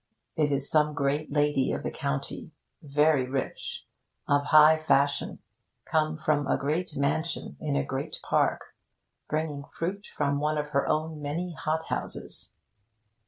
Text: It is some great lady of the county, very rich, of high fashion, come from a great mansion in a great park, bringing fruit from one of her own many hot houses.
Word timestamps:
It 0.35 0.51
is 0.51 0.67
some 0.67 0.95
great 0.95 1.31
lady 1.31 1.71
of 1.71 1.83
the 1.83 1.91
county, 1.91 2.49
very 2.81 3.29
rich, 3.29 3.85
of 4.27 4.45
high 4.45 4.75
fashion, 4.75 5.37
come 5.85 6.17
from 6.17 6.47
a 6.47 6.57
great 6.57 6.95
mansion 6.97 7.55
in 7.59 7.75
a 7.75 7.85
great 7.85 8.19
park, 8.23 8.73
bringing 9.29 9.63
fruit 9.65 10.07
from 10.17 10.39
one 10.39 10.57
of 10.57 10.69
her 10.69 10.87
own 10.87 11.21
many 11.21 11.53
hot 11.53 11.85
houses. 11.89 12.55